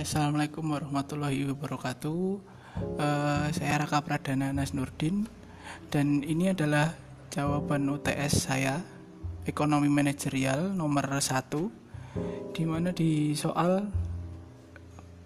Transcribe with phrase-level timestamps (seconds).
[0.00, 2.20] assalamualaikum warahmatullahi wabarakatuh.
[2.96, 5.28] Uh, saya Raka Pradana Nas Nurdin
[5.92, 6.96] dan ini adalah
[7.28, 8.80] jawaban UTS saya
[9.44, 11.52] ekonomi manajerial nomor 1
[12.56, 13.92] di mana di soal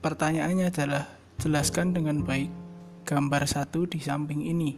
[0.03, 1.07] pertanyaannya adalah
[1.39, 2.51] jelaskan dengan baik
[3.07, 4.75] gambar satu di samping ini.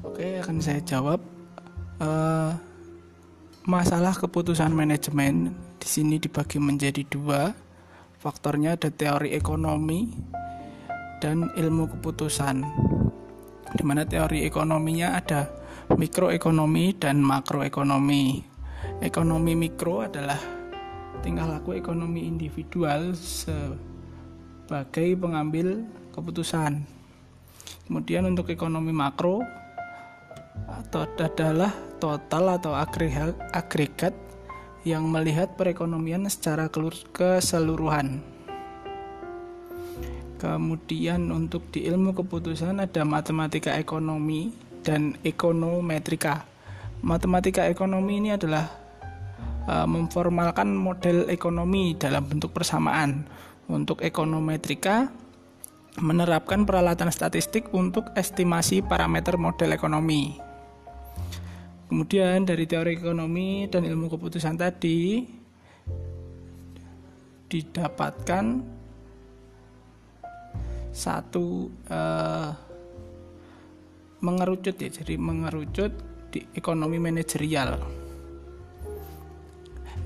[0.00, 1.20] Oke, akan saya jawab.
[2.00, 2.56] Uh,
[3.68, 7.52] masalah keputusan manajemen di sini dibagi menjadi dua
[8.20, 10.12] Faktornya ada teori ekonomi
[11.24, 12.68] dan ilmu keputusan.
[13.72, 15.48] Di mana teori ekonominya ada
[15.88, 18.44] mikroekonomi dan makroekonomi.
[19.00, 20.36] Ekonomi mikro adalah
[21.24, 26.76] tingkah laku ekonomi individual sebagai pengambil keputusan.
[27.88, 29.40] Kemudian untuk ekonomi makro
[30.68, 34.12] atau adalah total atau agregat
[34.84, 36.72] yang melihat perekonomian secara
[37.12, 38.20] keseluruhan.
[40.40, 46.48] Kemudian untuk di ilmu keputusan ada matematika ekonomi dan ekonometrika.
[47.04, 48.64] Matematika ekonomi ini adalah
[49.68, 53.28] uh, memformalkan model ekonomi dalam bentuk persamaan.
[53.70, 55.12] Untuk ekonometrika
[56.00, 60.49] menerapkan peralatan statistik untuk estimasi parameter model ekonomi.
[61.90, 65.26] Kemudian dari teori ekonomi dan ilmu keputusan tadi
[67.50, 68.44] didapatkan
[70.94, 72.50] satu uh,
[74.22, 75.90] mengerucut ya, jadi mengerucut
[76.30, 77.74] di ekonomi manajerial.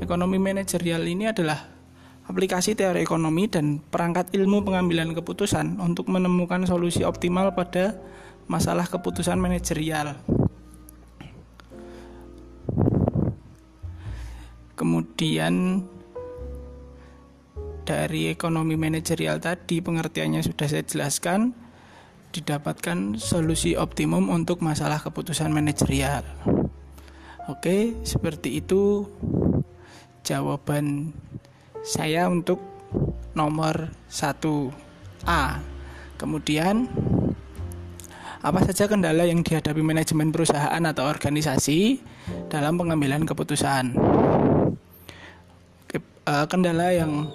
[0.01, 1.69] Ekonomi manajerial ini adalah
[2.25, 7.93] aplikasi teori ekonomi dan perangkat ilmu pengambilan keputusan untuk menemukan solusi optimal pada
[8.49, 10.17] masalah keputusan manajerial.
[14.75, 15.87] Kemudian
[17.85, 21.53] dari ekonomi manajerial tadi pengertiannya sudah saya jelaskan
[22.35, 26.27] didapatkan solusi optimum untuk masalah keputusan manajerial.
[27.47, 29.07] Oke, seperti itu
[30.25, 31.13] jawaban
[31.85, 32.59] saya untuk
[33.37, 35.61] nomor 1A.
[36.17, 36.89] Kemudian
[38.41, 42.01] apa saja kendala yang dihadapi manajemen perusahaan atau organisasi
[42.49, 43.93] dalam pengambilan keputusan?
[46.29, 47.29] Uh, kendala yang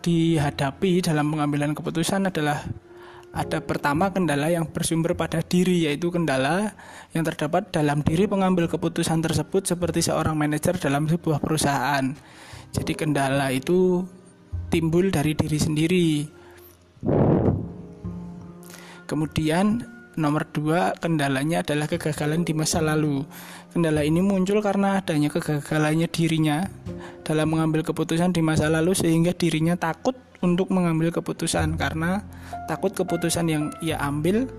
[0.00, 2.64] dihadapi dalam pengambilan keputusan adalah
[3.30, 6.74] ada pertama kendala yang bersumber pada diri yaitu kendala
[7.14, 12.10] yang terdapat dalam diri pengambil keputusan tersebut seperti seorang manajer dalam sebuah perusahaan.
[12.74, 14.02] Jadi kendala itu
[14.66, 16.08] timbul dari diri sendiri.
[19.06, 19.82] Kemudian
[20.18, 23.22] Nomor dua, kendalanya adalah kegagalan di masa lalu.
[23.70, 26.66] Kendala ini muncul karena adanya kegagalannya dirinya
[27.30, 32.26] dalam mengambil keputusan di masa lalu sehingga dirinya takut untuk mengambil keputusan karena
[32.66, 34.50] takut keputusan yang ia ambil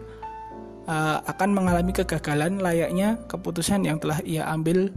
[0.87, 4.87] uh, akan mengalami kegagalan layaknya keputusan yang telah ia ambil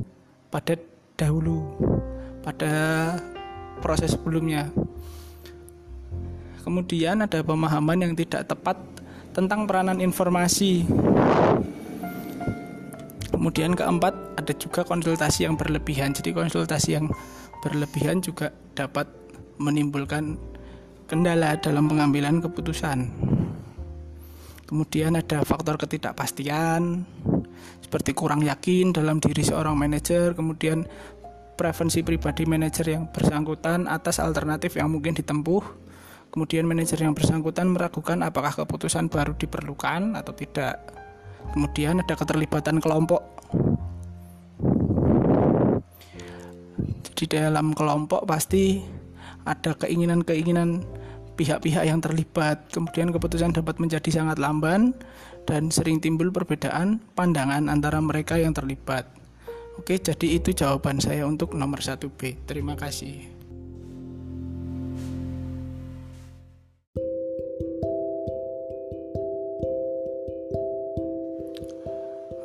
[0.55, 0.79] pada
[1.19, 1.67] dahulu
[2.47, 2.73] pada
[3.83, 4.71] proses sebelumnya.
[6.63, 8.79] Kemudian ada pemahaman yang tidak tepat
[9.35, 10.87] tentang peranan informasi.
[13.35, 16.17] Kemudian keempat ada juga konsultasi yang berlebihan.
[16.17, 17.13] Jadi konsultasi yang
[17.65, 19.09] berlebihan juga dapat
[19.57, 20.37] menimbulkan
[21.09, 23.09] kendala dalam pengambilan keputusan.
[24.69, 27.09] Kemudian ada faktor ketidakpastian
[27.81, 30.85] seperti kurang yakin dalam diri seorang manajer, kemudian
[31.57, 35.85] preferensi pribadi manajer yang bersangkutan atas alternatif yang mungkin ditempuh
[36.35, 40.83] Kemudian manajer yang bersangkutan meragukan apakah keputusan baru diperlukan atau tidak.
[41.55, 43.34] Kemudian ada keterlibatan kelompok.
[47.15, 48.83] Jadi dalam kelompok pasti
[49.47, 50.83] ada keinginan-keinginan
[51.39, 52.67] pihak-pihak yang terlibat.
[52.75, 54.99] Kemudian keputusan dapat menjadi sangat lamban
[55.47, 59.07] dan sering timbul perbedaan pandangan antara mereka yang terlibat.
[59.79, 62.51] Oke, jadi itu jawaban saya untuk nomor 1B.
[62.51, 63.31] Terima kasih.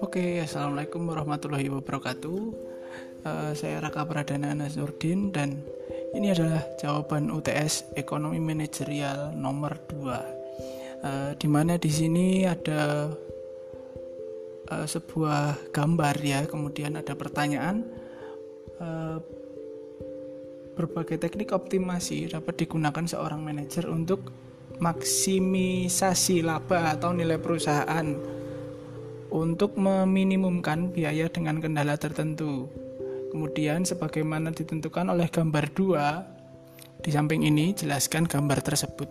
[0.06, 2.70] Oke, assalamualaikum warahmatullahi wabarakatuh.
[3.20, 5.60] Uh, saya Raka Pradana Nazurdin dan
[6.16, 10.00] ini adalah jawaban UTS Ekonomi Manajerial nomor 2.
[10.00, 10.16] Uh,
[11.00, 13.12] eh, di mana di sini ada
[14.72, 17.84] uh, sebuah gambar ya, kemudian ada pertanyaan.
[18.80, 19.20] Uh,
[20.80, 24.32] berbagai teknik optimasi dapat digunakan seorang manajer untuk
[24.80, 28.08] maksimisasi laba atau nilai perusahaan
[29.28, 32.72] untuk meminimumkan biaya dengan kendala tertentu.
[33.30, 39.10] Kemudian sebagaimana ditentukan oleh gambar 2, di samping ini jelaskan gambar tersebut.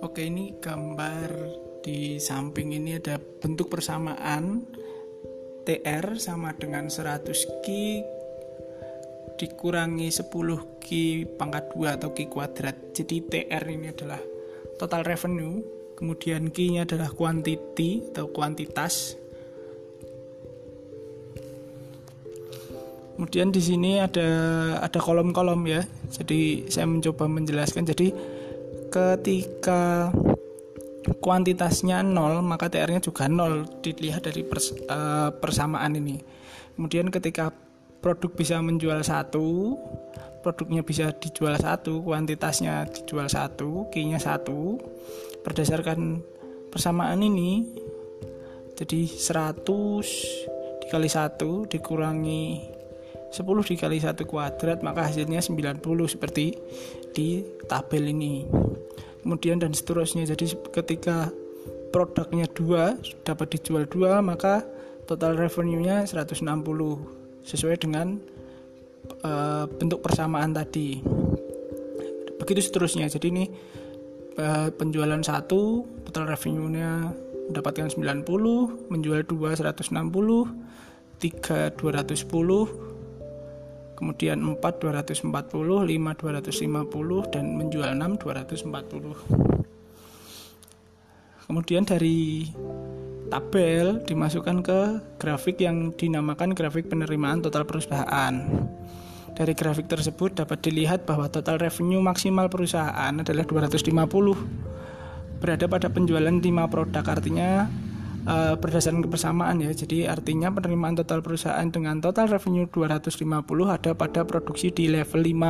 [0.00, 1.28] Oke, ini gambar
[1.82, 4.64] di samping ini ada bentuk persamaan
[5.66, 7.26] TR sama dengan 100
[7.60, 7.66] Q
[9.36, 10.88] dikurangi 10 Q
[11.36, 12.94] pangkat 2 atau Q kuadrat.
[12.96, 14.22] Jadi TR ini adalah
[14.80, 15.60] total revenue,
[15.98, 19.18] kemudian Q-nya adalah quantity atau kuantitas
[23.16, 24.28] Kemudian di sini ada
[24.78, 25.82] ada kolom-kolom ya.
[26.12, 27.88] Jadi saya mencoba menjelaskan.
[27.88, 28.12] Jadi
[28.92, 30.12] ketika
[31.18, 36.20] kuantitasnya nol maka TR-nya juga nol dilihat dari pers, uh, persamaan ini.
[36.76, 37.48] Kemudian ketika
[38.04, 39.80] produk bisa menjual satu,
[40.44, 44.76] produknya bisa dijual satu, kuantitasnya dijual satu, key-nya satu,
[45.40, 46.20] berdasarkan
[46.68, 47.64] persamaan ini
[48.76, 49.64] jadi 100
[50.84, 52.75] dikali satu dikurangi
[53.30, 56.56] 10 dikali 1 kuadrat maka hasilnya 90 seperti
[57.12, 58.46] di tabel ini.
[59.22, 60.22] Kemudian dan seterusnya.
[60.22, 61.30] Jadi ketika
[61.90, 62.94] produknya dua
[63.26, 64.62] dapat dijual dua maka
[65.08, 66.44] total revenue nya 160
[67.46, 68.18] sesuai dengan
[69.22, 71.02] uh, bentuk persamaan tadi.
[72.38, 73.10] Begitu seterusnya.
[73.10, 73.44] Jadi ini
[74.38, 77.10] uh, penjualan satu total revenue nya
[77.50, 78.26] mendapatkan 90
[78.90, 79.90] menjual 2 160
[81.16, 82.95] 3 210
[83.96, 89.56] kemudian 4 240 5 250 dan menjual 6 240
[91.48, 92.46] kemudian dari
[93.26, 94.80] tabel dimasukkan ke
[95.18, 98.34] grafik yang dinamakan grafik penerimaan total perusahaan.
[99.36, 103.92] Dari grafik tersebut dapat dilihat bahwa total revenue maksimal perusahaan adalah 250
[105.36, 107.68] berada pada penjualan 5 produk artinya
[108.26, 109.70] uh, berdasarkan kebersamaan ya.
[109.72, 113.24] Jadi artinya penerimaan total perusahaan dengan total revenue 250
[113.70, 115.32] ada pada produksi di level 5.
[115.32, 115.40] Uh,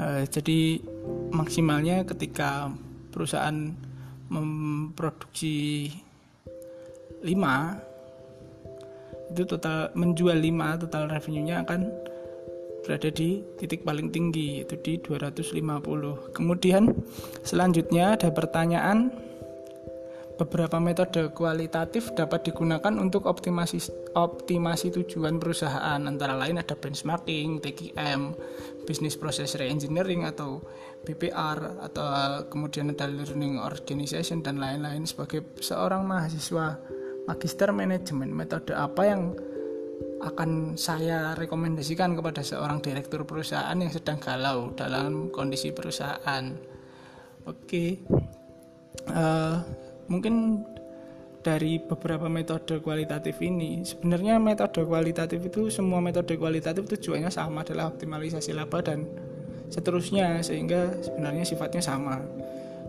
[0.00, 0.80] eh, jadi
[1.34, 2.70] maksimalnya ketika
[3.10, 3.74] perusahaan
[4.30, 5.90] memproduksi
[7.26, 7.90] 5
[9.30, 11.90] itu total menjual 5 total revenue-nya akan
[12.82, 16.32] berada di titik paling tinggi itu di 250.
[16.32, 16.90] Kemudian
[17.44, 19.12] selanjutnya ada pertanyaan
[20.40, 23.76] Beberapa metode kualitatif dapat digunakan untuk optimasi
[24.16, 28.20] optimasi tujuan perusahaan antara lain ada benchmarking, TQM,
[28.88, 30.64] business process reengineering atau
[31.04, 32.08] BPR atau
[32.48, 36.80] kemudian ada learning organization dan lain-lain sebagai seorang mahasiswa
[37.28, 39.36] magister manajemen metode apa yang
[40.24, 46.44] akan saya rekomendasikan kepada seorang direktur perusahaan yang sedang galau dalam kondisi perusahaan.
[47.44, 47.90] Oke, okay.
[49.12, 50.66] uh, eh, mungkin
[51.40, 57.88] dari beberapa metode kualitatif ini sebenarnya metode kualitatif itu semua metode kualitatif tujuannya sama adalah
[57.88, 59.08] optimalisasi laba dan
[59.72, 62.20] seterusnya sehingga sebenarnya sifatnya sama.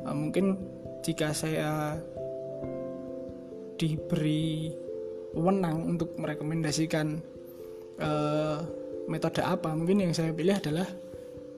[0.04, 0.58] Uh, mungkin
[1.06, 1.96] jika saya
[3.78, 4.74] diberi
[5.32, 7.22] wewenang untuk merekomendasikan
[8.02, 8.60] uh,
[9.08, 10.86] metode apa mungkin yang saya pilih adalah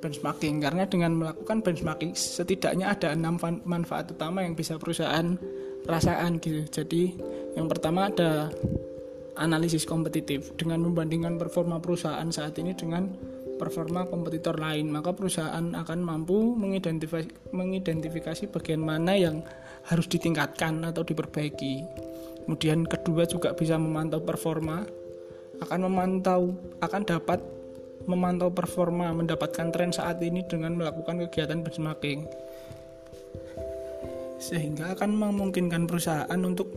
[0.03, 0.59] benchmarking.
[0.59, 5.39] Karena dengan melakukan benchmarking setidaknya ada enam manfaat utama yang bisa perusahaan
[5.87, 6.67] rasakan gitu.
[6.67, 7.15] Jadi
[7.55, 8.51] yang pertama ada
[9.39, 10.51] analisis kompetitif.
[10.59, 13.07] Dengan membandingkan performa perusahaan saat ini dengan
[13.53, 19.39] performa kompetitor lain maka perusahaan akan mampu mengidentifikasi, mengidentifikasi bagian mana yang
[19.87, 21.79] harus ditingkatkan atau diperbaiki.
[22.43, 24.83] Kemudian kedua juga bisa memantau performa
[25.63, 26.51] akan memantau
[26.83, 27.39] akan dapat
[28.05, 32.27] memantau performa mendapatkan tren saat ini dengan melakukan kegiatan benchmarking.
[34.43, 36.75] Sehingga akan memungkinkan perusahaan untuk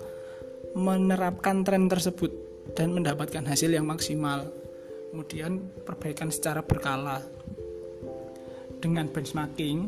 [0.76, 2.30] menerapkan tren tersebut
[2.78, 4.46] dan mendapatkan hasil yang maksimal.
[5.10, 7.24] Kemudian perbaikan secara berkala.
[8.76, 9.78] Dengan benchmarking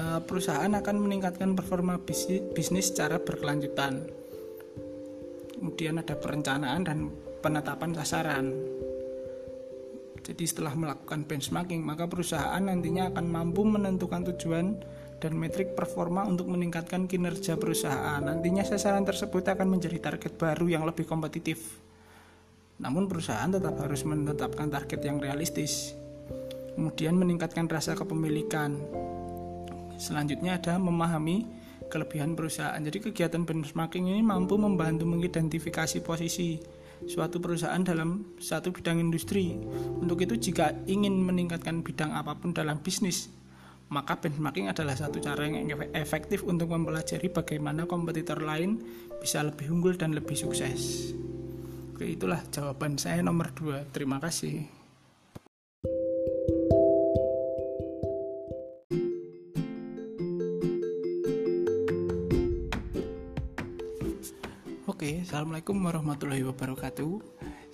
[0.00, 2.00] eh, perusahaan akan meningkatkan performa
[2.56, 4.02] bisnis secara berkelanjutan.
[5.54, 7.12] Kemudian ada perencanaan dan
[7.44, 8.50] penetapan sasaran
[10.24, 14.80] jadi setelah melakukan benchmarking, maka perusahaan nantinya akan mampu menentukan tujuan
[15.20, 18.24] dan metrik performa untuk meningkatkan kinerja perusahaan.
[18.24, 21.76] Nantinya sasaran tersebut akan menjadi target baru yang lebih kompetitif.
[22.80, 25.92] Namun perusahaan tetap harus menetapkan target yang realistis.
[26.72, 28.80] Kemudian meningkatkan rasa kepemilikan.
[30.00, 31.46] Selanjutnya ada memahami
[31.92, 32.80] kelebihan perusahaan.
[32.80, 36.58] Jadi kegiatan benchmarking ini mampu membantu mengidentifikasi posisi
[37.06, 39.56] suatu perusahaan dalam satu bidang industri.
[40.00, 43.30] Untuk itu jika ingin meningkatkan bidang apa pun dalam bisnis,
[43.92, 48.80] maka benchmarking adalah satu cara yang efektif untuk mempelajari bagaimana kompetitor lain
[49.20, 51.12] bisa lebih unggul dan lebih sukses.
[51.94, 53.86] Oke, itulah jawaban saya nomor dua.
[53.94, 54.73] Terima kasih.
[65.34, 67.18] Assalamualaikum warahmatullahi wabarakatuh.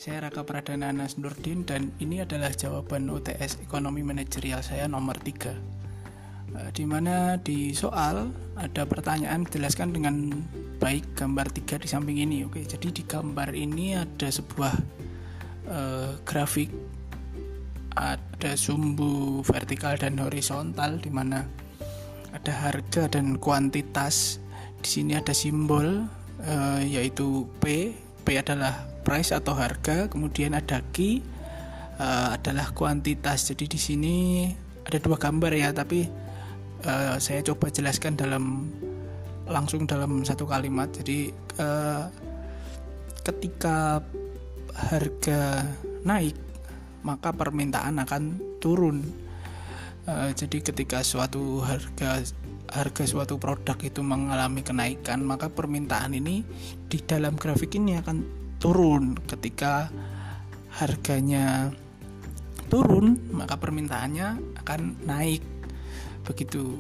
[0.01, 6.57] Saya Raka Pradana Anas Nurdin dan ini adalah jawaban UTS Ekonomi Manajerial saya nomor 3.
[6.57, 10.33] Eh, di mana di soal ada pertanyaan dijelaskan dengan
[10.81, 12.49] baik gambar tiga di samping ini.
[12.49, 14.75] Oke, jadi di gambar ini ada sebuah
[15.69, 16.73] uh, grafik
[17.93, 21.45] ada sumbu vertikal dan horizontal di mana
[22.33, 24.41] ada harga dan kuantitas.
[24.81, 26.09] Di sini ada simbol
[26.47, 27.95] uh, yaitu P.
[28.21, 31.25] P adalah price atau harga, kemudian ada Q
[31.97, 33.49] uh, adalah kuantitas.
[33.49, 34.17] Jadi di sini
[34.85, 36.05] ada dua gambar ya, tapi
[36.85, 38.69] uh, saya coba jelaskan dalam
[39.49, 40.93] langsung dalam satu kalimat.
[40.93, 42.07] Jadi uh,
[43.25, 44.05] ketika
[44.77, 45.65] harga
[46.07, 46.37] naik,
[47.03, 49.03] maka permintaan akan turun.
[50.09, 52.25] Uh, jadi ketika suatu harga
[52.71, 56.47] harga suatu produk itu mengalami kenaikan, maka permintaan ini
[56.87, 58.23] di dalam grafik ini akan
[58.63, 59.19] turun.
[59.27, 59.91] Ketika
[60.79, 61.75] harganya
[62.71, 65.43] turun, maka permintaannya akan naik.
[66.23, 66.79] Begitu.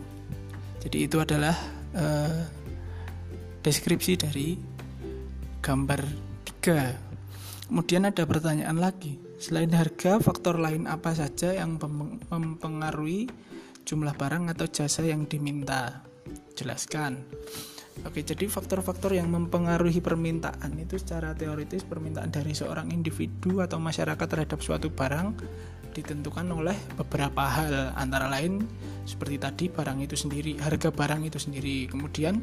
[0.81, 1.59] Jadi itu adalah
[1.93, 2.47] uh,
[3.61, 4.57] deskripsi dari
[5.61, 6.01] gambar
[6.63, 7.69] 3.
[7.69, 9.19] Kemudian ada pertanyaan lagi.
[9.41, 11.81] Selain harga, faktor lain apa saja yang
[12.31, 13.29] mempengaruhi
[13.85, 16.05] jumlah barang atau jasa yang diminta.
[16.55, 17.25] Jelaskan.
[18.01, 24.25] Oke, jadi faktor-faktor yang mempengaruhi permintaan itu secara teoritis permintaan dari seorang individu atau masyarakat
[24.25, 25.37] terhadap suatu barang
[25.91, 28.63] ditentukan oleh beberapa hal antara lain
[29.05, 31.91] seperti tadi barang itu sendiri, harga barang itu sendiri.
[31.91, 32.41] Kemudian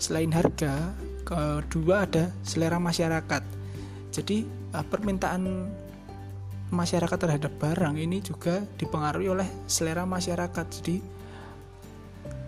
[0.00, 3.42] selain harga, kedua ada selera masyarakat.
[4.10, 5.42] Jadi eh, permintaan
[6.70, 10.66] masyarakat terhadap barang ini juga dipengaruhi oleh selera masyarakat.
[10.66, 10.96] Jadi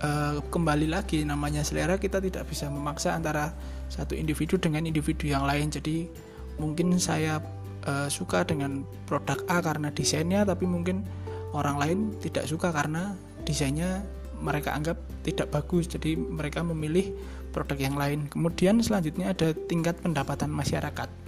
[0.02, 3.54] uh, kembali lagi namanya selera kita tidak bisa memaksa antara
[3.86, 5.70] satu individu dengan individu yang lain.
[5.70, 6.10] Jadi
[6.58, 7.38] mungkin saya
[7.86, 11.06] uh, suka dengan produk A karena desainnya, tapi mungkin
[11.54, 13.14] orang lain tidak suka karena
[13.46, 14.02] desainnya
[14.42, 15.86] mereka anggap tidak bagus.
[15.86, 17.14] Jadi mereka memilih
[17.54, 18.26] produk yang lain.
[18.26, 21.27] Kemudian selanjutnya ada tingkat pendapatan masyarakat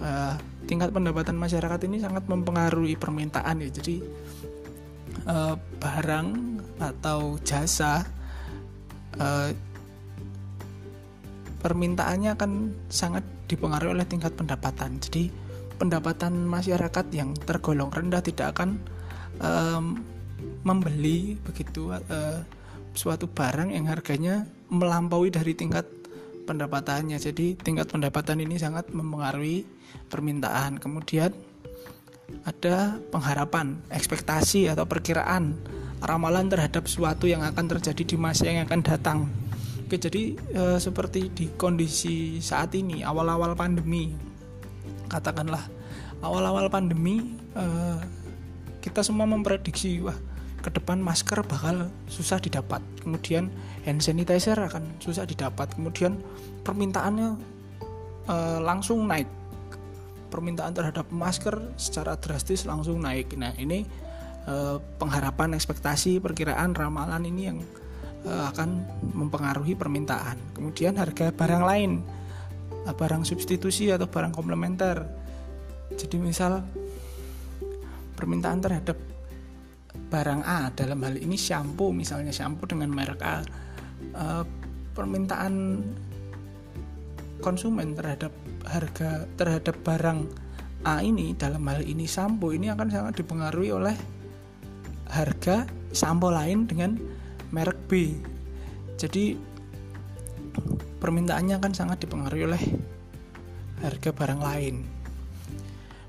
[0.00, 0.34] uh,
[0.64, 3.96] tingkat pendapatan masyarakat ini sangat mempengaruhi permintaan ya jadi
[5.28, 6.28] uh, barang
[6.80, 8.02] atau jasa
[9.20, 9.50] uh,
[11.60, 12.50] permintaannya akan
[12.92, 15.28] sangat dipengaruhi oleh tingkat pendapatan jadi
[15.76, 18.78] pendapatan masyarakat yang tergolong rendah tidak akan
[19.42, 20.00] um,
[20.64, 22.40] membeli begitu uh,
[22.94, 25.84] suatu barang yang harganya melampaui dari tingkat
[26.46, 27.18] pendapatannya.
[27.18, 29.66] Jadi tingkat pendapatan ini sangat mempengaruhi
[30.08, 30.78] permintaan.
[30.78, 31.34] Kemudian
[32.44, 35.56] ada pengharapan, ekspektasi atau perkiraan
[36.04, 39.18] ramalan terhadap sesuatu yang akan terjadi di masa yang akan datang.
[39.84, 44.16] Oke, jadi e, seperti di kondisi saat ini awal-awal pandemi,
[45.08, 45.60] katakanlah
[46.24, 47.64] awal-awal pandemi e,
[48.80, 50.16] kita semua memprediksi wah
[50.64, 53.52] ke depan masker bakal susah didapat kemudian
[53.84, 56.16] hand sanitizer akan susah didapat kemudian
[56.64, 57.36] permintaannya
[58.24, 59.28] e, langsung naik
[60.34, 63.38] permintaan terhadap masker secara drastis langsung naik.
[63.38, 63.86] Nah ini
[64.42, 64.54] e,
[64.98, 67.62] pengharapan ekspektasi perkiraan ramalan ini yang
[68.26, 68.82] e, akan
[69.14, 70.58] mempengaruhi permintaan.
[70.58, 71.92] Kemudian harga barang lain
[72.84, 75.06] barang substitusi atau barang komplementer.
[75.94, 76.60] Jadi misal
[78.18, 78.98] permintaan terhadap
[80.10, 83.42] barang A dalam hal ini shampoo misalnya shampoo dengan merek A
[84.14, 84.42] uh,
[84.94, 85.82] permintaan
[87.42, 88.30] konsumen terhadap
[88.64, 90.26] harga terhadap barang
[90.84, 93.96] A ini dalam hal ini shampoo ini akan sangat dipengaruhi oleh
[95.08, 95.64] harga
[95.96, 97.00] shampoo lain dengan
[97.56, 98.12] merek B.
[99.00, 99.32] Jadi
[101.00, 102.62] permintaannya akan sangat dipengaruhi oleh
[103.80, 104.84] harga barang lain.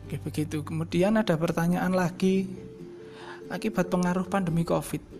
[0.05, 0.61] Oke begitu.
[0.61, 2.45] Kemudian ada pertanyaan lagi.
[3.47, 5.14] Akibat pengaruh pandemi Covid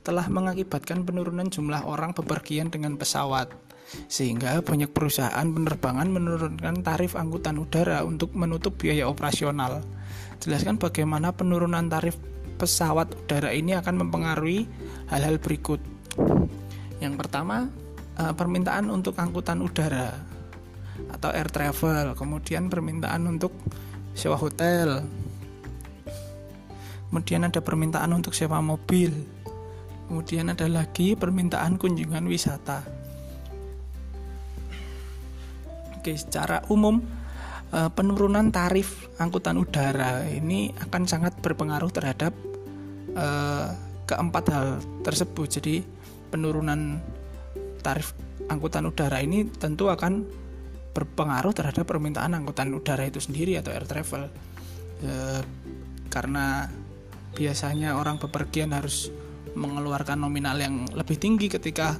[0.00, 3.52] telah mengakibatkan penurunan jumlah orang bepergian dengan pesawat
[4.06, 9.82] sehingga banyak perusahaan penerbangan menurunkan tarif angkutan udara untuk menutup biaya operasional.
[10.38, 12.14] Jelaskan bagaimana penurunan tarif
[12.56, 14.68] pesawat udara ini akan mempengaruhi
[15.10, 15.82] hal-hal berikut.
[17.02, 17.66] Yang pertama,
[18.20, 20.12] eh, permintaan untuk angkutan udara
[21.10, 23.50] atau air travel, kemudian permintaan untuk
[24.12, 25.02] sewa hotel,
[27.08, 29.39] kemudian ada permintaan untuk sewa mobil,
[30.10, 32.82] kemudian ada lagi permintaan kunjungan wisata.
[35.94, 36.98] Oke, secara umum
[37.70, 42.34] uh, penurunan tarif angkutan udara ini akan sangat berpengaruh terhadap
[43.14, 43.70] uh,
[44.02, 44.66] keempat hal
[45.06, 45.46] tersebut.
[45.46, 45.86] Jadi
[46.34, 46.98] penurunan
[47.78, 48.10] tarif
[48.50, 50.26] angkutan udara ini tentu akan
[50.90, 54.26] berpengaruh terhadap permintaan angkutan udara itu sendiri atau air travel.
[55.06, 55.38] Uh,
[56.10, 56.66] karena
[57.38, 59.14] biasanya orang bepergian harus
[59.54, 61.98] mengeluarkan nominal yang lebih tinggi ketika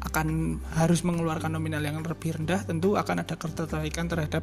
[0.00, 4.42] akan harus mengeluarkan nominal yang lebih rendah tentu akan ada ketertarikan terhadap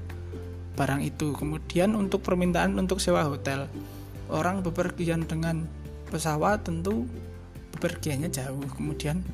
[0.77, 1.33] barang itu.
[1.33, 3.65] Kemudian untuk permintaan untuk sewa hotel
[4.29, 5.65] orang bepergian dengan
[6.13, 7.09] pesawat tentu
[7.75, 8.63] bepergiannya jauh.
[8.77, 9.25] Kemudian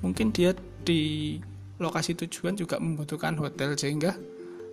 [0.00, 0.54] mungkin dia
[0.86, 1.36] di
[1.82, 4.14] lokasi tujuan juga membutuhkan hotel sehingga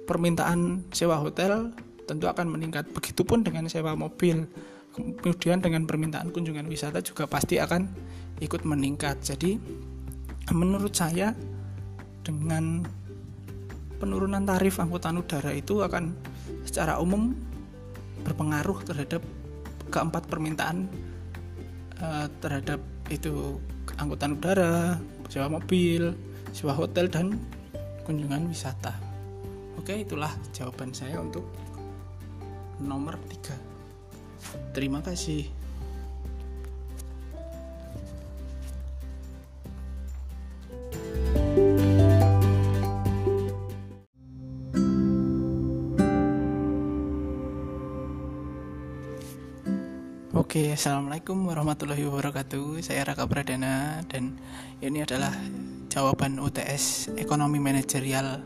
[0.05, 1.74] permintaan sewa hotel
[2.05, 2.86] tentu akan meningkat.
[2.93, 4.45] Begitupun dengan sewa mobil
[5.20, 7.88] kemudian dengan permintaan kunjungan wisata juga pasti akan
[8.39, 9.60] ikut meningkat jadi
[10.53, 11.36] menurut saya
[12.24, 12.86] dengan
[14.00, 16.15] penurunan tarif angkutan udara itu akan
[16.63, 17.36] secara umum
[18.24, 19.22] berpengaruh terhadap
[19.91, 20.88] keempat permintaan
[22.00, 22.79] uh, terhadap
[23.10, 23.60] itu
[23.98, 24.96] angkutan udara,
[25.27, 26.15] sewa mobil,
[26.56, 27.36] sewa hotel dan
[28.06, 28.96] kunjungan wisata.
[29.75, 31.44] Oke, itulah jawaban saya untuk
[32.79, 33.68] nomor tiga.
[34.72, 35.60] Terima kasih.
[50.50, 52.81] Oke, assalamualaikum warahmatullahi wabarakatuh.
[52.81, 54.34] Saya Raka Pradana dan
[54.81, 55.29] ini adalah
[55.93, 58.41] jawaban UTS Ekonomi Manajerial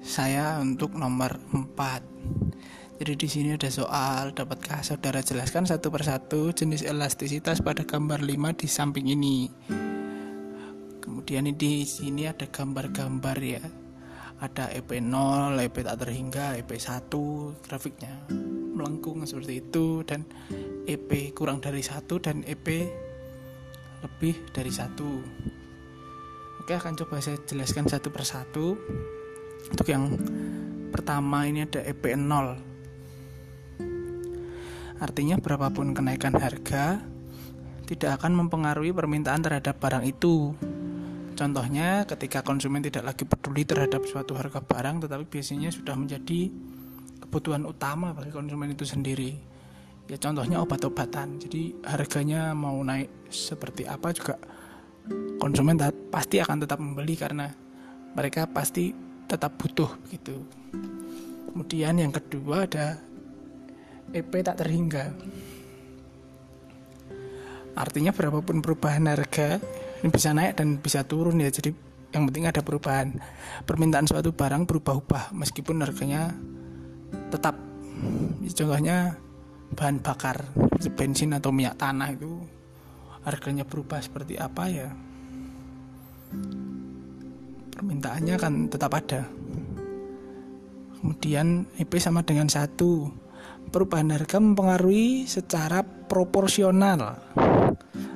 [0.00, 2.79] saya untuk nomor 4.
[3.00, 8.60] Jadi di sini ada soal, dapatkah saudara jelaskan satu persatu jenis elastisitas pada gambar 5
[8.60, 9.48] di samping ini?
[11.00, 13.64] Kemudian di sini ada gambar-gambar ya.
[14.44, 17.08] Ada EP0, EP tak terhingga, EP1,
[17.64, 18.20] grafiknya
[18.76, 20.28] melengkung seperti itu dan
[20.84, 22.68] EP kurang dari satu dan EP
[24.00, 25.20] lebih dari satu
[26.64, 28.80] oke akan coba saya jelaskan satu persatu
[29.68, 30.16] untuk yang
[30.88, 32.69] pertama ini ada EP 0
[35.00, 37.00] artinya berapapun kenaikan harga
[37.90, 40.54] tidak akan mempengaruhi permintaan terhadap barang itu.
[41.34, 46.52] Contohnya ketika konsumen tidak lagi peduli terhadap suatu harga barang tetapi biasanya sudah menjadi
[47.26, 49.34] kebutuhan utama bagi konsumen itu sendiri.
[50.06, 51.42] Ya contohnya obat-obatan.
[51.42, 54.38] Jadi harganya mau naik seperti apa juga
[55.40, 55.80] konsumen
[56.12, 57.50] pasti akan tetap membeli karena
[58.14, 58.94] mereka pasti
[59.26, 60.38] tetap butuh begitu.
[61.50, 62.98] Kemudian yang kedua ada
[64.10, 65.14] EP tak terhingga.
[67.78, 69.62] Artinya berapapun perubahan harga
[70.02, 71.48] ini bisa naik dan bisa turun ya.
[71.48, 71.70] Jadi
[72.10, 73.14] yang penting ada perubahan.
[73.62, 76.34] Permintaan suatu barang berubah-ubah meskipun harganya
[77.30, 77.54] tetap.
[78.50, 79.14] Contohnya
[79.76, 80.50] bahan bakar
[80.98, 82.42] bensin atau minyak tanah itu
[83.22, 84.88] harganya berubah seperti apa ya?
[87.76, 89.24] Permintaannya kan tetap ada.
[91.00, 93.08] Kemudian EP sama dengan satu
[93.70, 97.16] perubahan harga mempengaruhi secara proporsional.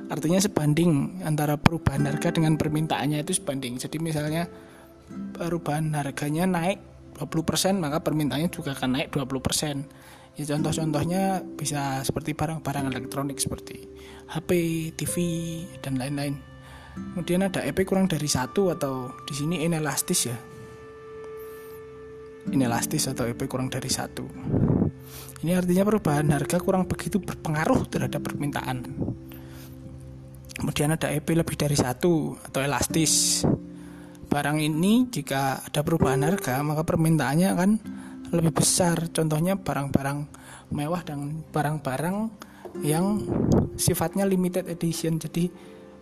[0.05, 3.81] Artinya sebanding antara perubahan harga dengan permintaannya itu sebanding.
[3.81, 4.45] Jadi misalnya
[5.09, 6.79] perubahan harganya naik
[7.15, 13.87] 20% maka permintaannya juga akan naik 20% ya contoh-contohnya bisa seperti barang-barang elektronik seperti
[14.27, 14.49] HP,
[14.99, 15.15] TV
[15.79, 16.35] dan lain-lain.
[16.95, 20.37] Kemudian ada EP kurang dari satu atau di sini inelastis ya.
[22.51, 24.25] Inelastis atau EP kurang dari satu
[25.45, 28.81] ini artinya perubahan harga kurang begitu berpengaruh terhadap permintaan.
[30.57, 33.45] Kemudian ada EP lebih dari satu atau elastis.
[34.25, 37.71] Barang ini jika ada perubahan harga maka permintaannya akan
[38.33, 39.05] lebih besar.
[39.13, 40.19] Contohnya barang-barang
[40.73, 42.17] mewah dan barang-barang
[42.81, 43.21] yang
[43.77, 45.21] sifatnya limited edition.
[45.21, 45.45] Jadi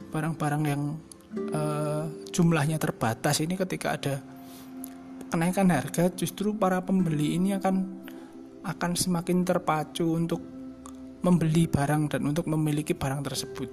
[0.08, 0.96] barang-barang yang
[1.52, 4.24] uh, jumlahnya terbatas ini ketika ada
[5.28, 8.06] kenaikan harga justru para pembeli ini akan
[8.64, 10.42] akan semakin terpacu untuk
[11.24, 13.70] membeli barang dan untuk memiliki barang tersebut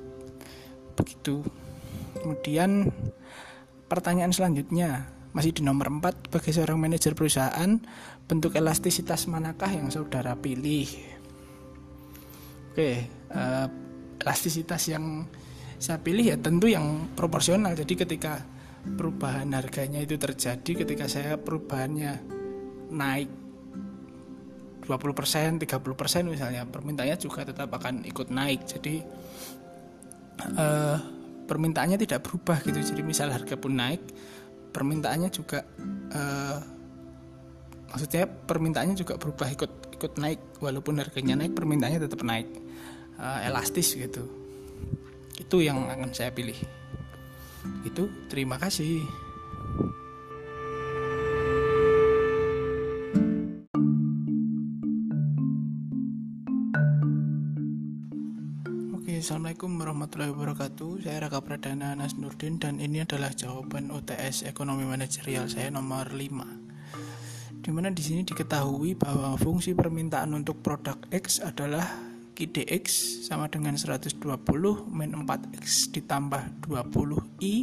[0.95, 1.43] begitu
[2.21, 2.91] kemudian
[3.91, 7.75] Pertanyaan selanjutnya, masih di nomor 4, bagi seorang manajer perusahaan,
[8.31, 10.87] bentuk elastisitas manakah yang saudara pilih?
[12.71, 13.67] Oke, uh,
[14.23, 15.27] elastisitas yang
[15.75, 17.75] saya pilih ya tentu yang proporsional.
[17.75, 18.47] Jadi ketika
[18.95, 22.23] perubahan harganya itu terjadi, ketika saya perubahannya
[22.95, 23.40] naik
[24.91, 28.67] 20%, 30% misalnya, permintaannya juga tetap akan ikut naik.
[28.67, 28.99] Jadi
[30.59, 30.99] uh,
[31.47, 32.83] permintaannya tidak berubah gitu.
[32.83, 34.03] Jadi misal harga pun naik
[34.71, 35.67] permintaannya juga
[36.15, 36.59] uh,
[37.91, 40.41] maksudnya permintaannya juga berubah ikut ikut naik.
[40.63, 42.49] Walaupun harganya naik permintaannya tetap naik.
[43.21, 44.25] Uh, elastis gitu.
[45.37, 46.57] Itu yang akan saya pilih.
[47.85, 49.05] Itu terima kasih
[59.31, 61.07] Assalamualaikum warahmatullahi wabarakatuh.
[61.07, 67.63] Saya Raka Pradana Anas Nurdin dan ini adalah jawaban UTS Ekonomi Manajerial saya nomor 5.
[67.63, 71.87] Di mana di sini diketahui bahwa fungsi permintaan untuk produk X adalah
[72.35, 72.91] QDX
[73.31, 74.19] sama dengan 120
[74.91, 77.55] min 4X ditambah 20I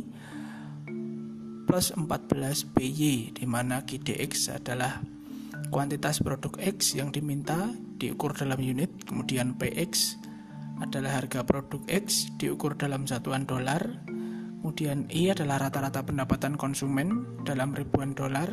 [1.67, 5.03] plus 14 BY di mana QDX adalah
[5.67, 10.23] kuantitas produk X yang diminta diukur dalam unit, kemudian PX
[10.81, 13.81] adalah harga produk X diukur dalam satuan dolar,
[14.61, 18.49] kemudian I adalah rata-rata pendapatan konsumen dalam ribuan dolar,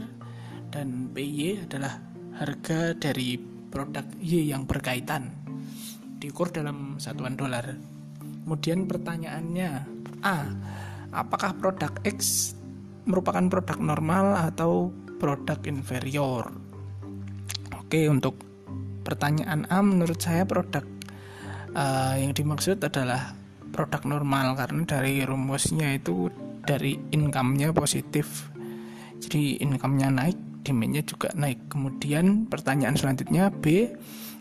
[0.72, 2.00] dan PY adalah
[2.40, 3.38] harga dari
[3.70, 5.30] produk Y yang berkaitan
[6.22, 7.76] diukur dalam satuan dolar.
[8.44, 9.70] Kemudian pertanyaannya,
[10.24, 10.38] A.
[11.14, 12.52] Apakah produk X
[13.04, 14.88] merupakan produk normal atau
[15.20, 16.48] produk inferior?
[17.76, 18.40] Oke, untuk
[19.04, 20.93] pertanyaan A menurut saya produk
[21.74, 23.34] uh, yang dimaksud adalah
[23.74, 26.30] produk normal karena dari rumusnya itu
[26.64, 28.48] dari income-nya positif.
[29.20, 31.68] Jadi income-nya naik demandnya juga naik.
[31.68, 33.90] Kemudian pertanyaan selanjutnya B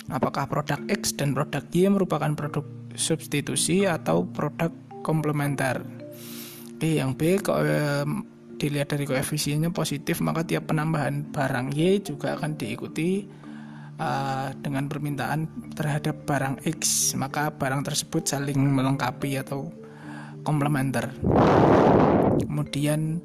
[0.07, 2.63] apakah produk X dan produk Y merupakan produk
[2.95, 4.71] substitusi atau produk
[5.03, 5.83] komplementer?
[6.77, 7.63] Oke yang B kalau
[8.59, 13.42] dilihat dari koefisiennya positif maka tiap penambahan barang Y juga akan diikuti
[14.03, 19.71] uh, dengan permintaan terhadap barang X, maka barang tersebut saling melengkapi atau
[20.43, 21.07] komplementer.
[22.43, 23.23] Kemudian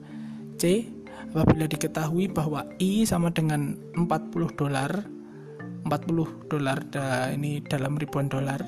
[0.55, 0.87] C,
[1.35, 4.07] apabila diketahui bahwa I sama dengan 40
[4.55, 4.91] dolar,
[5.83, 6.79] 40 dolar
[7.35, 8.62] ini dalam ribuan dolar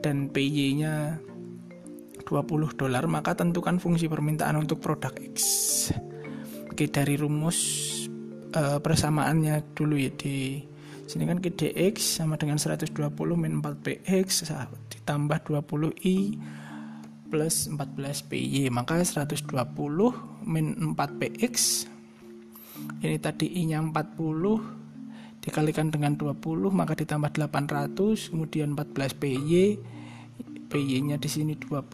[0.00, 1.20] dan PY-nya
[2.24, 5.36] 20 dolar, maka tentukan fungsi permintaan untuk produk X.
[6.72, 7.60] Oke, dari rumus
[8.56, 10.71] uh, persamaannya dulu ya di
[11.12, 12.88] Sini kan dx sama dengan 120
[13.36, 14.48] min 4px
[14.96, 16.40] ditambah 20i
[17.28, 18.72] plus 14py.
[18.72, 19.52] Maka 120
[20.48, 21.84] min 4px
[23.04, 29.76] ini tadi i-nya 40 dikalikan dengan 20 maka ditambah 800 kemudian 14 PY
[30.70, 31.92] PY nya di sini 20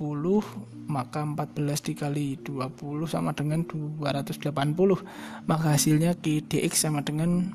[0.87, 7.50] maka 14 dikali 20 sama dengan 280 maka hasilnya dx sama dengan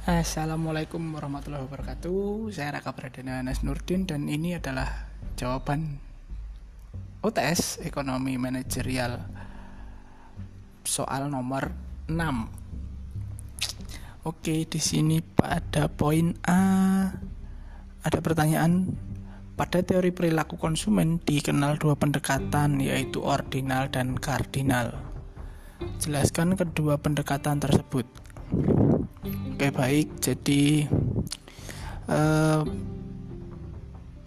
[0.00, 2.48] Assalamualaikum warahmatullahi wabarakatuh.
[2.56, 6.00] Saya Raka Pradana Anas Nurdin dan ini adalah jawaban
[7.20, 9.20] UTS Ekonomi Manajerial
[10.88, 11.76] soal nomor
[12.08, 12.16] 6.
[14.24, 16.64] Oke, di sini pada poin A
[18.00, 18.96] ada pertanyaan
[19.52, 24.96] pada teori perilaku konsumen dikenal dua pendekatan yaitu ordinal dan kardinal.
[26.00, 28.08] Jelaskan kedua pendekatan tersebut.
[29.24, 30.08] Oke, baik.
[30.20, 30.88] Jadi
[32.08, 32.62] eh,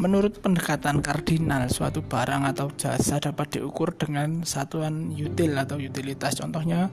[0.03, 6.35] Menurut pendekatan kardinal, suatu barang atau jasa dapat diukur dengan satuan util atau utilitas.
[6.35, 6.91] Contohnya,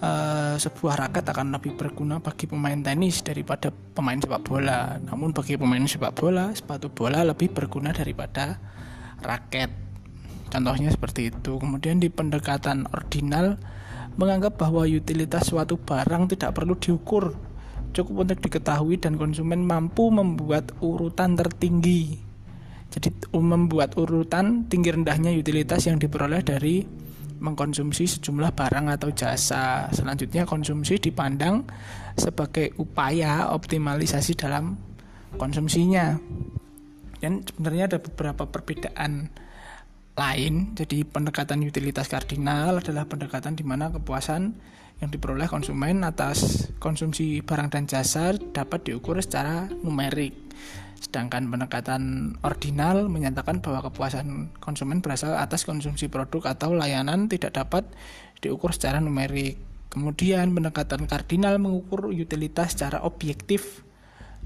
[0.00, 4.96] uh, sebuah raket akan lebih berguna bagi pemain tenis daripada pemain sepak bola.
[5.04, 8.56] Namun bagi pemain sepak bola, sepatu bola lebih berguna daripada
[9.20, 9.68] raket.
[10.48, 11.60] Contohnya seperti itu.
[11.60, 13.60] Kemudian di pendekatan ordinal
[14.18, 17.50] menganggap bahwa utilitas suatu barang tidak perlu diukur
[17.90, 22.18] cukup untuk diketahui dan konsumen mampu membuat urutan tertinggi.
[22.90, 26.82] Jadi membuat urutan tinggi rendahnya utilitas yang diperoleh dari
[27.40, 29.86] mengkonsumsi sejumlah barang atau jasa.
[29.94, 31.64] Selanjutnya konsumsi dipandang
[32.18, 34.74] sebagai upaya optimalisasi dalam
[35.38, 36.18] konsumsinya.
[37.20, 39.30] Dan sebenarnya ada beberapa perbedaan
[40.20, 40.76] lain.
[40.76, 44.52] Jadi pendekatan utilitas kardinal adalah pendekatan di mana kepuasan
[45.00, 50.36] yang diperoleh konsumen atas konsumsi barang dan jasa dapat diukur secara numerik.
[51.00, 57.88] Sedangkan pendekatan ordinal menyatakan bahwa kepuasan konsumen berasal atas konsumsi produk atau layanan tidak dapat
[58.44, 59.56] diukur secara numerik.
[59.88, 63.82] Kemudian pendekatan kardinal mengukur utilitas secara objektif,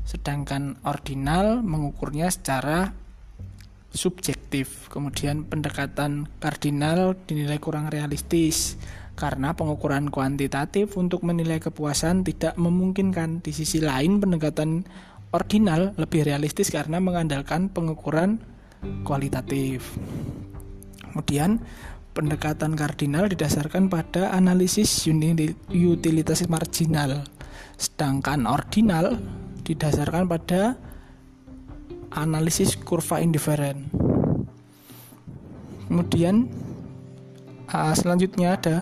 [0.06, 2.96] sedangkan ordinal mengukurnya secara
[3.94, 4.90] subjektif.
[4.90, 8.74] Kemudian pendekatan kardinal dinilai kurang realistis
[9.14, 13.40] karena pengukuran kuantitatif untuk menilai kepuasan tidak memungkinkan.
[13.40, 14.82] Di sisi lain, pendekatan
[15.30, 18.42] ordinal lebih realistis karena mengandalkan pengukuran
[19.06, 19.94] kualitatif.
[21.00, 21.62] Kemudian,
[22.14, 25.06] pendekatan kardinal didasarkan pada analisis
[25.70, 27.26] utilitas marginal,
[27.78, 29.18] sedangkan ordinal
[29.62, 30.78] didasarkan pada
[32.14, 33.90] analisis kurva indiferen.
[35.90, 36.48] Kemudian,
[37.70, 38.76] uh, selanjutnya ada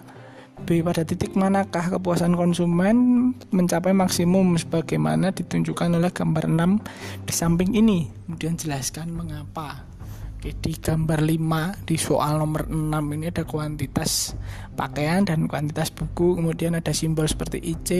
[0.62, 0.78] B.
[0.78, 8.06] Pada titik manakah kepuasan konsumen mencapai maksimum sebagaimana ditunjukkan oleh gambar 6 di samping ini.
[8.24, 9.82] Kemudian jelaskan mengapa.
[10.38, 14.38] Oke, di gambar 5 di soal nomor 6 ini ada kuantitas
[14.78, 17.90] pakaian dan kuantitas buku, kemudian ada simbol seperti IC,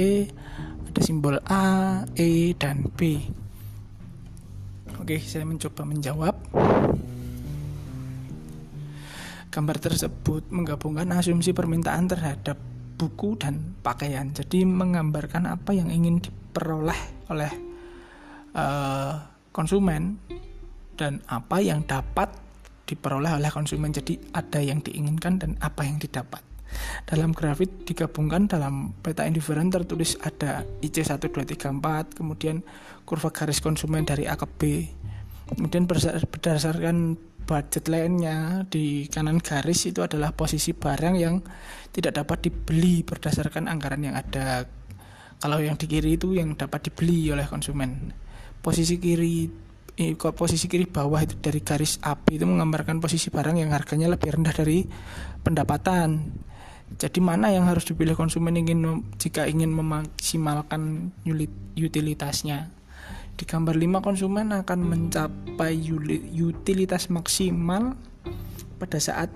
[0.90, 3.22] ada simbol A, E, dan B.
[5.02, 6.34] Oke, saya mencoba menjawab.
[9.50, 12.54] Gambar tersebut menggabungkan asumsi permintaan terhadap
[12.94, 14.30] buku dan pakaian.
[14.30, 17.50] Jadi menggambarkan apa yang ingin diperoleh oleh
[18.54, 20.22] uh, konsumen
[20.94, 22.30] dan apa yang dapat
[22.86, 23.90] diperoleh oleh konsumen.
[23.90, 26.51] Jadi ada yang diinginkan dan apa yang didapat.
[27.04, 32.62] Dalam grafik digabungkan dalam peta indifferent tertulis ada IC 1 2 3 4, kemudian
[33.04, 34.61] kurva garis konsumen dari A ke B.
[35.52, 41.42] Kemudian berdasarkan budget lainnya di kanan garis itu adalah posisi barang yang
[41.90, 44.64] tidak dapat dibeli berdasarkan anggaran yang ada.
[45.42, 48.14] Kalau yang di kiri itu yang dapat dibeli oleh konsumen.
[48.62, 49.50] Posisi kiri
[50.32, 54.54] posisi kiri bawah itu dari garis api itu menggambarkan posisi barang yang harganya lebih rendah
[54.54, 54.87] dari
[55.44, 56.32] pendapatan.
[56.98, 61.12] Jadi mana yang harus dipilih konsumen ingin jika ingin memaksimalkan
[61.78, 62.68] utilitasnya?
[63.33, 65.74] Di gambar 5 konsumen akan mencapai
[66.37, 67.96] utilitas maksimal
[68.76, 69.33] pada saat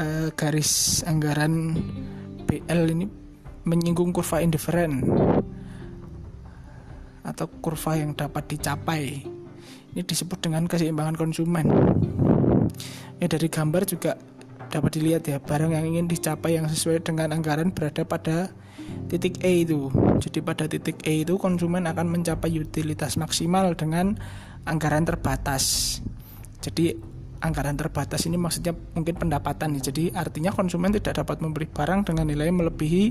[0.00, 1.78] uh, garis anggaran
[2.48, 3.06] BL ini
[3.68, 5.04] menyinggung kurva indifferent
[7.22, 9.20] atau kurva yang dapat dicapai.
[9.92, 11.66] Ini disebut dengan keseimbangan konsumen.
[13.20, 14.16] Ya dari gambar juga
[14.68, 18.52] dapat dilihat ya barang yang ingin dicapai yang sesuai dengan anggaran berada pada
[19.08, 19.88] titik E itu.
[20.20, 24.16] Jadi pada titik E itu konsumen akan mencapai utilitas maksimal dengan
[24.68, 25.98] anggaran terbatas.
[26.60, 26.92] Jadi
[27.38, 29.82] anggaran terbatas ini maksudnya mungkin pendapatan nih.
[29.88, 33.04] Jadi artinya konsumen tidak dapat membeli barang dengan nilai melebihi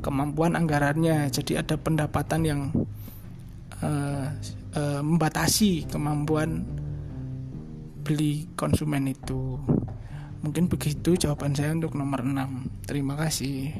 [0.00, 1.28] kemampuan anggarannya.
[1.28, 2.60] Jadi ada pendapatan yang
[3.82, 4.26] uh,
[4.78, 6.64] uh, membatasi kemampuan
[8.04, 9.58] beli konsumen itu.
[10.44, 12.84] Mungkin begitu jawaban saya untuk nomor 6.
[12.84, 13.72] Terima kasih.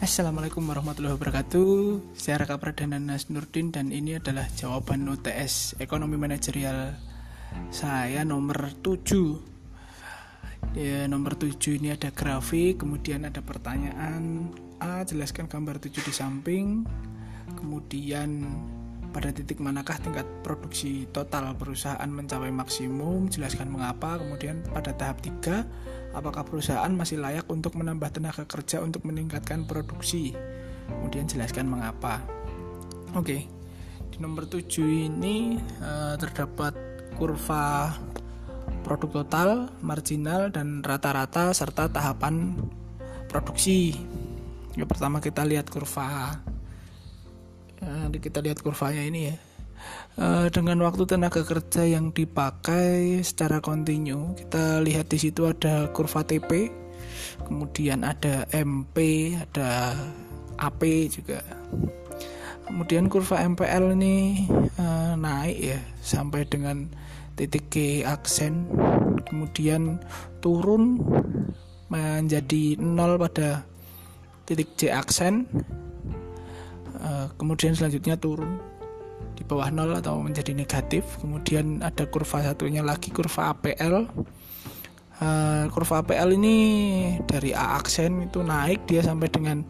[0.00, 2.00] Assalamualaikum warahmatullahi wabarakatuh.
[2.16, 2.96] Saya Raka Pradana
[3.28, 6.96] Nurdin Dan ini adalah jawaban UTS Ekonomi Manajerial.
[7.68, 14.48] Saya nomor 7 ya, Nomor 7 ini ada grafik Kemudian ada pertanyaan.
[14.80, 16.88] A Jelaskan gambar 7 di samping
[17.62, 18.42] Kemudian
[19.14, 23.30] pada titik manakah tingkat produksi total perusahaan mencapai maksimum?
[23.30, 24.18] Jelaskan mengapa.
[24.18, 30.34] Kemudian pada tahap 3 apakah perusahaan masih layak untuk menambah tenaga kerja untuk meningkatkan produksi?
[30.90, 32.18] Kemudian jelaskan mengapa.
[33.14, 33.62] Oke
[34.12, 34.68] di nomor 7
[35.08, 36.76] ini uh, terdapat
[37.16, 37.96] kurva
[38.84, 42.60] produk total marginal dan rata-rata serta tahapan
[43.32, 43.96] produksi.
[44.76, 46.44] Yang pertama kita lihat kurva
[47.82, 49.36] Nah, kita lihat kurvanya ini ya.
[50.14, 56.22] Uh, dengan waktu tenaga kerja yang dipakai secara kontinu, kita lihat di situ ada kurva
[56.22, 56.70] TP,
[57.42, 59.98] kemudian ada MP, ada
[60.62, 61.42] AP juga.
[62.70, 64.46] Kemudian kurva MPL ini
[64.78, 66.86] uh, naik ya sampai dengan
[67.34, 68.70] titik G aksen,
[69.26, 69.98] kemudian
[70.38, 71.02] turun
[71.90, 73.66] menjadi nol pada
[74.46, 75.50] titik J aksen
[77.02, 78.62] Eh, kemudian selanjutnya turun
[79.34, 81.02] di bawah nol atau menjadi negatif.
[81.18, 84.06] Kemudian ada kurva satunya lagi kurva APL
[85.18, 86.56] uh, kurva APL ini
[87.26, 89.66] dari A aksen itu naik dia sampai dengan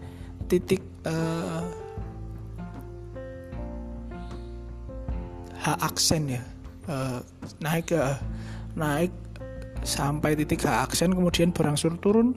[0.49, 1.65] titik uh,
[5.57, 6.43] H aksen ya.
[6.85, 7.25] Uh,
[7.63, 8.03] naik ke
[8.77, 9.15] naik
[9.81, 12.37] sampai titik H aksen kemudian berangsur turun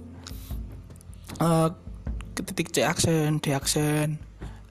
[1.44, 1.68] uh,
[2.32, 4.24] ke titik C aksen D aksen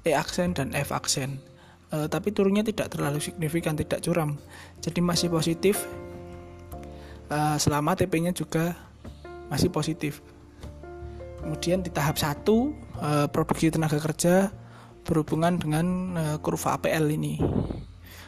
[0.05, 1.41] E aksen dan F aksen.
[1.89, 4.37] E, tapi turunnya tidak terlalu signifikan, tidak curam.
[4.85, 5.89] Jadi masih positif.
[7.33, 8.77] E, selama TP-nya juga
[9.49, 10.21] masih positif.
[11.41, 14.53] Kemudian di tahap 1 e, produksi tenaga kerja
[15.09, 17.41] berhubungan dengan e, kurva APL ini.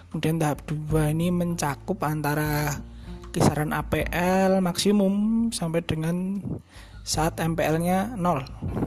[0.08, 2.72] Kemudian tahap 2 ini mencakup antara
[3.36, 6.40] kisaran APL maksimum sampai dengan
[7.04, 8.85] saat MPL-nya 0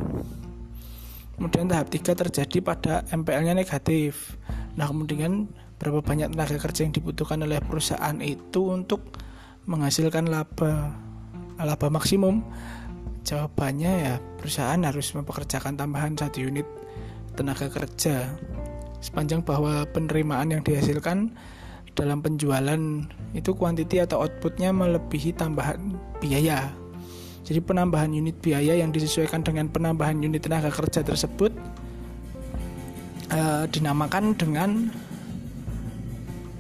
[1.39, 4.36] kemudian tahap 3 terjadi pada MPL-nya negatif.
[4.75, 5.47] Nah kemudian
[5.80, 9.15] berapa banyak tenaga kerja yang dibutuhkan oleh perusahaan itu untuk
[9.63, 10.99] menghasilkan laba
[11.56, 12.43] laba maksimum?
[13.23, 16.67] Jawabannya ya perusahaan harus mempekerjakan tambahan satu unit
[17.39, 18.36] tenaga kerja.
[18.99, 21.32] Sepanjang bahwa penerimaan yang dihasilkan
[21.95, 26.67] dalam penjualan itu kuantiti atau outputnya melebihi tambahan biaya
[27.50, 31.50] jadi penambahan unit biaya yang disesuaikan dengan penambahan unit tenaga kerja tersebut
[33.34, 34.94] uh, dinamakan dengan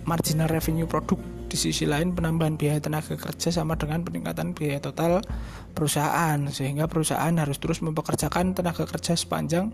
[0.09, 1.21] marginal revenue produk.
[1.49, 5.21] Di sisi lain penambahan biaya tenaga kerja sama dengan peningkatan biaya total
[5.73, 9.73] perusahaan sehingga perusahaan harus terus mempekerjakan tenaga kerja sepanjang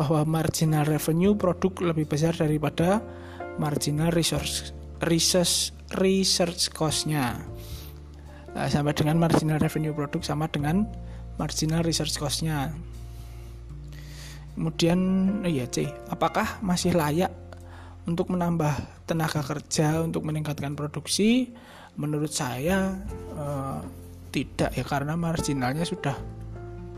[0.00, 3.04] bahwa marginal revenue produk lebih besar daripada
[3.60, 4.72] marginal resource
[5.04, 7.40] research research cost-nya.
[8.50, 10.82] Eh, sampai dengan marginal revenue produk sama dengan
[11.38, 12.74] marginal research cost-nya.
[14.58, 15.00] Kemudian
[15.46, 17.30] iya C, apakah masih layak
[18.10, 21.54] untuk menambah tenaga kerja untuk meningkatkan produksi?
[21.94, 22.98] Menurut saya
[23.38, 23.80] uh,
[24.34, 26.18] tidak ya karena marginalnya sudah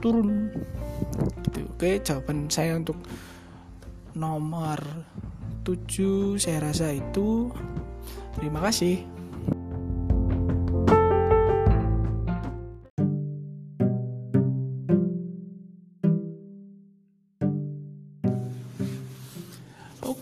[0.00, 0.48] turun.
[1.46, 1.68] Gitu.
[1.76, 2.96] Oke, jawaban saya untuk
[4.16, 4.80] nomor
[5.62, 7.52] 7 saya rasa itu
[8.40, 9.11] terima kasih.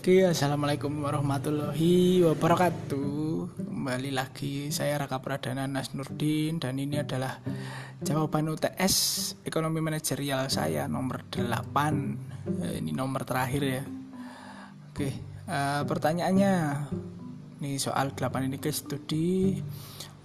[0.01, 3.53] Oke, assalamualaikum warahmatullahi wabarakatuh.
[3.53, 7.37] Kembali lagi saya Raka Pradana Nas Nurdin dan ini adalah
[8.01, 8.95] jawaban UTS
[9.45, 11.45] ekonomi manajerial saya nomor 8.
[11.45, 13.85] Eh, ini nomor terakhir ya.
[14.89, 15.13] Oke,
[15.45, 16.53] uh, pertanyaannya
[17.61, 19.61] nih soal 8 ini ke studi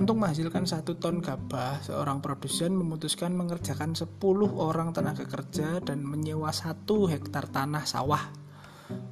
[0.01, 4.09] untuk menghasilkan satu ton gabah, seorang produsen memutuskan mengerjakan 10
[4.57, 8.45] orang tenaga kerja dan menyewa satu hektar tanah sawah.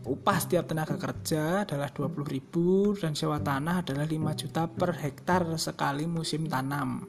[0.05, 6.05] Upah setiap tenaga kerja adalah 20.000 dan sewa tanah adalah 5 juta per hektar sekali
[6.05, 7.09] musim tanam.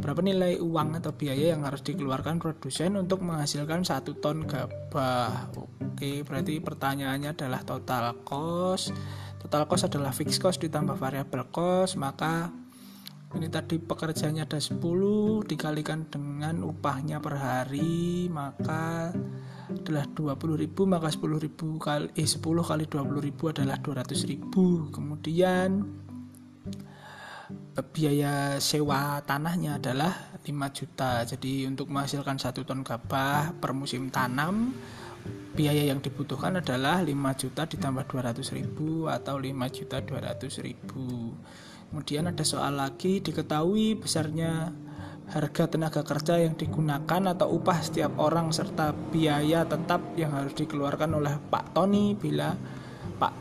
[0.00, 5.52] Berapa nilai uang atau biaya yang harus dikeluarkan produsen untuk menghasilkan satu ton gabah?
[5.56, 8.96] Oke, berarti pertanyaannya adalah total cost.
[9.36, 12.48] Total cost adalah fixed cost ditambah variable cost, maka
[13.30, 14.82] ini tadi pekerjaannya ada 10
[15.46, 19.14] dikalikan dengan upahnya per hari maka
[19.70, 24.50] adalah 20.000 maka 10.000 kali eh 10 kali 20.000 adalah 200.000
[24.90, 25.70] kemudian
[27.78, 31.22] eh, biaya sewa tanahnya adalah 5 juta.
[31.22, 34.74] Jadi untuk menghasilkan satu ton gabah per musim tanam
[35.54, 38.74] biaya yang dibutuhkan adalah 5 juta ditambah 200.000
[39.06, 44.70] atau 5 juta 200.000 Kemudian ada soal lagi diketahui besarnya
[45.30, 51.18] harga tenaga kerja yang digunakan atau upah setiap orang serta biaya tetap yang harus dikeluarkan
[51.18, 52.54] oleh Pak Tony bila
[53.18, 53.34] Pak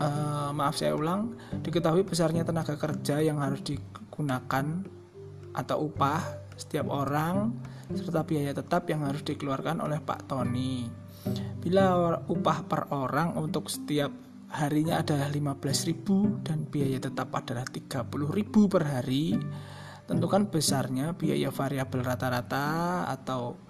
[0.00, 1.32] uh, maaf saya ulang
[1.64, 4.84] diketahui besarnya tenaga kerja yang harus digunakan
[5.56, 6.20] atau upah
[6.60, 7.56] setiap orang
[7.88, 10.84] serta biaya tetap yang harus dikeluarkan oleh Pak Tony.
[11.60, 14.12] Bila upah per orang untuk setiap
[14.48, 19.36] harinya adalah 15.000 dan biaya tetap adalah 30.000 per hari.
[20.08, 23.60] Tentukan besarnya biaya variabel rata-rata atau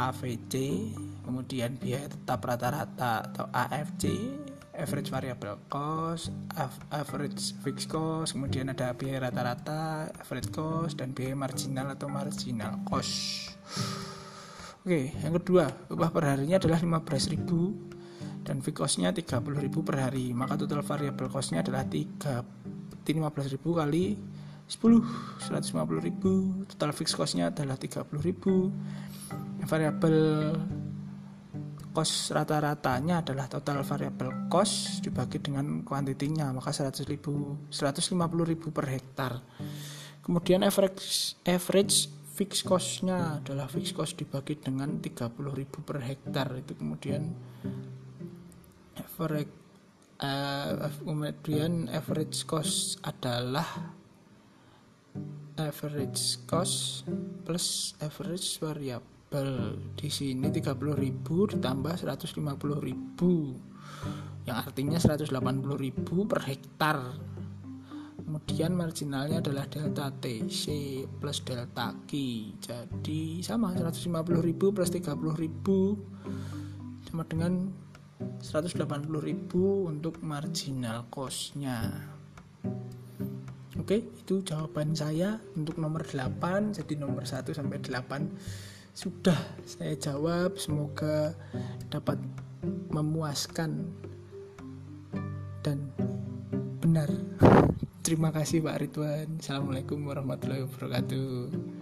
[0.00, 0.54] AVC
[1.22, 4.10] kemudian biaya tetap rata-rata atau AFC
[4.74, 6.32] average variable cost
[6.90, 13.54] average fixed cost kemudian ada biaya rata-rata average cost dan biaya marginal atau marginal cost.
[14.80, 17.99] Oke, yang kedua, upah per harinya adalah 15.000
[18.42, 19.42] dan fixed costnya 30.000
[19.84, 20.32] per hari.
[20.32, 24.04] Maka total variable costnya adalah 3 15.000 kali
[24.70, 28.06] 10 150.000 total fixed costnya adalah 30.000
[29.66, 30.18] variabel
[31.90, 36.54] cost rata-ratanya adalah total variable cost dibagi dengan kuantitinya.
[36.54, 37.10] Maka 100.000
[37.66, 39.32] 150.000 per hektar.
[40.22, 42.06] Kemudian average average
[42.38, 45.34] fixed costnya adalah fixed cost dibagi dengan 30.000
[45.82, 46.46] per hektar.
[46.62, 47.26] Itu kemudian
[49.20, 49.52] average
[50.24, 53.92] uh, kemudian average cost adalah
[55.60, 57.04] average cost
[57.44, 59.76] plus average variable.
[59.92, 62.40] Di sini 30.000 ditambah 150.000
[64.48, 65.28] yang artinya 180.000
[66.24, 67.12] per hektar.
[68.24, 70.64] Kemudian marginalnya adalah delta TC
[71.20, 72.12] plus delta Q.
[72.56, 74.16] Jadi sama 150.000
[74.56, 77.68] plus 30.000 sama dengan
[78.40, 78.84] 180.000
[79.88, 82.08] untuk marginal costnya
[83.80, 86.76] Oke, itu jawaban saya untuk nomor 8.
[86.76, 88.28] Jadi nomor 1 sampai 8
[88.92, 90.60] sudah saya jawab.
[90.60, 91.32] Semoga
[91.88, 92.20] dapat
[92.92, 93.88] memuaskan
[95.64, 95.90] dan
[96.78, 97.08] benar.
[98.06, 99.40] Terima kasih Pak Ridwan.
[99.40, 101.79] Assalamualaikum warahmatullahi wabarakatuh.